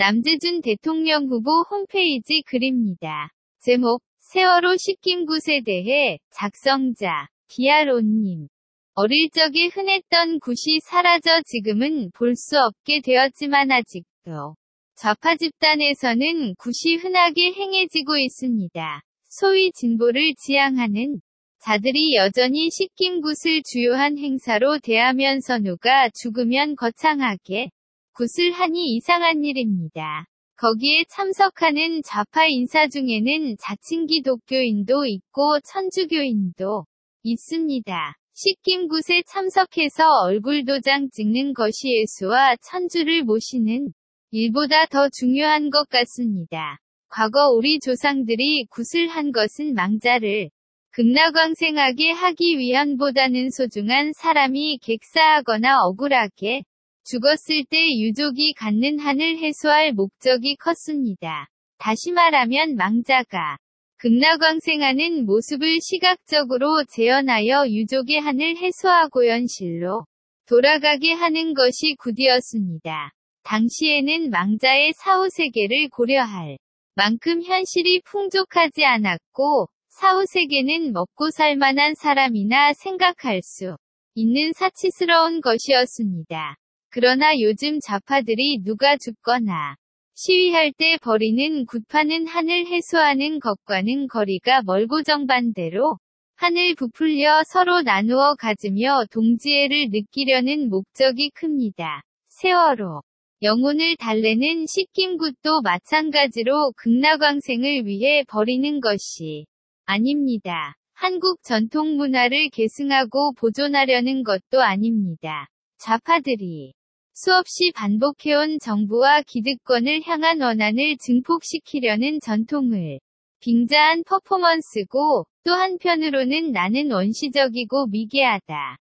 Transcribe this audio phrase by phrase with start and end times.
[0.00, 3.30] 남재준 대통령 후보 홈페이지 글입니다.
[3.60, 8.46] 제목, 세월호 식김굿에 대해 작성자, 비아로님.
[8.94, 14.54] 어릴 적에 흔했던 굿이 사라져 지금은 볼 수 없게 되었지만 아직도
[14.94, 19.02] 좌파 집단에서는 굿이 흔하게 행해지고 있습니다.
[19.28, 21.20] 소위 진보를 지향하는
[21.60, 27.70] 자들이 여전히 식김굿을 주요한 행사로 대하면서 누가 죽으면 거창하게
[28.18, 30.26] 굿을 하니 이상한 일입니다.
[30.56, 36.84] 거기에 참석하는 좌파 인사 중에는 자칭 기독교인도 있고 천주교인도
[37.22, 38.14] 있습니다.
[38.34, 43.92] 식김 굿에 참석해서 얼굴 도장 찍는 것이 예수와 천주를 모시는
[44.32, 46.80] 일보다 더 중요한 것 같습니다.
[47.08, 50.50] 과거 우리 조상들이 굿을 한 것은 망자를
[50.90, 56.64] 극락왕생하게 하기 위함보다는 소중한 사람이 객사하거나 억울하게
[57.10, 61.48] 죽었을 때 유족이 갖는 한을 해소할 목적이 컸습니다.
[61.78, 63.56] 다시 말하면 망자가
[63.96, 70.04] 극락왕생하는 모습을 시각적으로 재현하여 유족의 한을 해소하고 현실로
[70.46, 73.10] 돌아가게 하는 것이 굿이었습니다.
[73.42, 76.58] 당시에는 망자의 사후 세계를 고려할
[76.94, 83.78] 만큼 현실이 풍족하지 않았고 사후 세계는 먹고 살 만한 사람이나 생각할 수
[84.14, 86.56] 있는 사치스러운 것이었습니다.
[86.90, 89.76] 그러나 요즘 좌파들이 누가 죽거나
[90.14, 95.98] 시위할 때 버리는 굿파는 한을 해소하는 것과는 거리가 멀고 정반대로
[96.36, 102.02] 한을 부풀려 서로 나누어 가지며 동지애를 느끼려는 목적이 큽니다.
[102.28, 103.02] 세월호
[103.42, 109.46] 영혼을 달래는 식김굿도 마찬가지로 극락왕생을 위해 버리는 것이
[109.84, 110.74] 아닙니다.
[110.94, 115.46] 한국 전통 문화를 계승하고 보존하려는 것도 아닙니다.
[115.78, 116.72] 좌파들이
[117.20, 123.00] 수없이 반복해온 정부와 기득권을 향한 원한을 증폭시키려는 전통을
[123.40, 128.78] 빙자한 퍼포먼스고 또 한편으로는 나는 원시적이고 미개하다.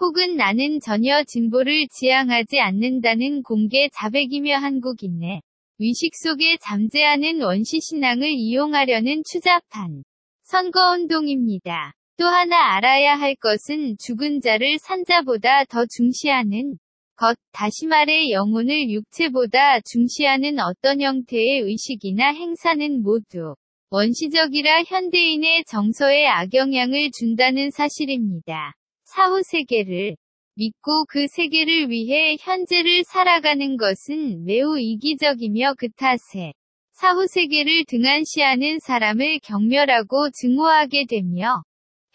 [0.00, 5.42] 혹은 나는 전혀 진보를 지향하지 않는다는 공개 자백이며 한국인의
[5.80, 10.04] 위식 속에 잠재하는 원시신앙을 이용하려는 추잡한
[10.44, 11.94] 선거운동입니다.
[12.18, 16.78] 또 하나 알아야 할 것은 죽은 자를 산 자보다 더 중시하는
[17.20, 23.54] 것, 다시 말해 영혼을 육체보다 중시하는 어떤 형태의 의식이나 행사는 모두
[23.90, 28.72] 원시적이라 현대인의 정서에 악영향을 준다는 사실입니다.
[29.04, 30.16] 사후 세계를
[30.54, 36.54] 믿고 그 세계를 위해 현재를 살아가는 것은 매우 이기적이며 그 탓에
[36.92, 41.64] 사후 세계를 등한시하는 사람을 경멸하고 증오하게 되며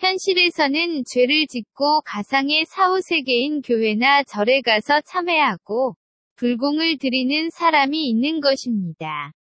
[0.05, 5.95] 현실에서는 죄를 짓고 가상의 사후세계인 교회나 절에 가서 참회하고
[6.35, 9.31] 불공을 드리는 사람이 있는 것입니다.